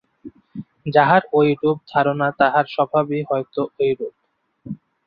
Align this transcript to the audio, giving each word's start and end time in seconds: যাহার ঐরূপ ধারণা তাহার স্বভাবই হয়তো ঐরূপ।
যাহার 0.93 1.21
ঐরূপ 1.33 1.77
ধারণা 1.91 2.27
তাহার 2.39 2.65
স্বভাবই 2.67 3.21
হয়তো 3.29 3.61
ঐরূপ। 3.79 4.13